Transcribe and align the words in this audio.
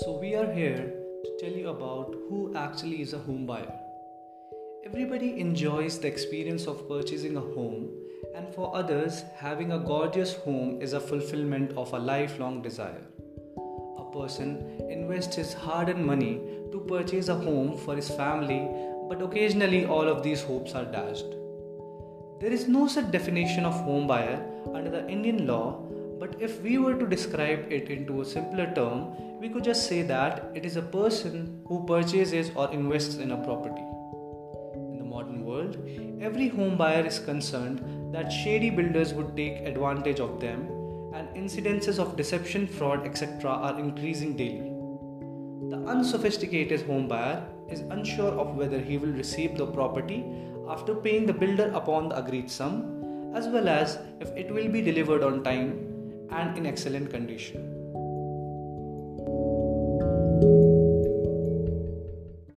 are 0.00 0.50
here 0.50 0.94
to 1.24 1.36
tell 1.38 1.52
you 1.52 1.68
about 1.68 2.14
who 2.28 2.54
actually 2.56 3.02
is 3.02 3.12
a 3.12 3.18
home 3.18 3.44
buyer. 3.44 3.78
Everybody 4.86 5.38
enjoys 5.38 5.98
the 5.98 6.08
experience 6.08 6.66
of 6.66 6.88
purchasing 6.88 7.36
a 7.36 7.40
home, 7.40 7.90
and 8.34 8.48
for 8.54 8.74
others, 8.74 9.22
having 9.36 9.72
a 9.72 9.78
gorgeous 9.78 10.32
home 10.32 10.80
is 10.80 10.94
a 10.94 11.00
fulfillment 11.00 11.72
of 11.76 11.92
a 11.92 11.98
lifelong 11.98 12.62
desire. 12.62 13.04
A 13.98 14.10
person 14.12 14.80
invests 14.88 15.36
his 15.36 15.52
hard 15.52 15.90
earned 15.90 16.06
money 16.06 16.40
to 16.72 16.80
purchase 16.88 17.28
a 17.28 17.34
home 17.34 17.76
for 17.76 17.94
his 17.94 18.08
family, 18.08 18.68
but 19.10 19.20
occasionally 19.20 19.84
all 19.84 20.08
of 20.08 20.22
these 20.22 20.42
hopes 20.42 20.74
are 20.74 20.86
dashed. 20.86 21.30
There 22.40 22.50
is 22.50 22.66
no 22.66 22.88
such 22.88 23.10
definition 23.10 23.66
of 23.66 23.74
home 23.74 24.06
buyer 24.06 24.42
under 24.74 24.90
the 24.90 25.06
Indian 25.06 25.46
law, 25.46 25.86
but 26.32 26.40
if 26.40 26.62
we 26.62 26.78
were 26.78 26.94
to 26.94 27.06
describe 27.06 27.70
it 27.70 27.88
into 27.90 28.22
a 28.22 28.24
simpler 28.24 28.72
term, 28.74 29.38
we 29.38 29.50
could 29.50 29.64
just 29.64 29.86
say 29.86 30.00
that 30.02 30.50
it 30.54 30.64
is 30.64 30.76
a 30.76 30.82
person 30.82 31.62
who 31.66 31.84
purchases 31.84 32.50
or 32.54 32.72
invests 32.72 33.16
in 33.16 33.32
a 33.32 33.36
property. 33.36 33.84
In 34.74 34.96
the 34.98 35.04
modern 35.04 35.44
world, 35.44 35.76
every 36.22 36.48
home 36.48 36.78
buyer 36.78 37.04
is 37.04 37.18
concerned 37.18 38.14
that 38.14 38.32
shady 38.32 38.70
builders 38.70 39.12
would 39.12 39.36
take 39.36 39.58
advantage 39.66 40.20
of 40.20 40.40
them 40.40 40.60
and 41.12 41.28
incidences 41.36 41.98
of 41.98 42.16
deception, 42.16 42.66
fraud, 42.66 43.04
etc. 43.04 43.50
are 43.50 43.78
increasing 43.78 44.34
daily. 44.34 44.72
The 45.68 45.84
unsophisticated 45.86 46.86
home 46.86 47.08
buyer 47.08 47.46
is 47.68 47.80
unsure 47.80 48.32
of 48.32 48.56
whether 48.56 48.78
he 48.78 48.96
will 48.96 49.12
receive 49.12 49.58
the 49.58 49.66
property 49.66 50.24
after 50.68 50.94
paying 50.94 51.26
the 51.26 51.34
builder 51.34 51.70
upon 51.74 52.08
the 52.08 52.16
agreed 52.16 52.50
sum, 52.50 53.34
as 53.34 53.48
well 53.48 53.68
as 53.68 53.98
if 54.20 54.28
it 54.30 54.50
will 54.50 54.68
be 54.68 54.80
delivered 54.80 55.22
on 55.22 55.44
time 55.44 55.91
and 56.30 56.56
in 56.58 56.66
excellent 56.66 57.10
condition. 57.10 57.81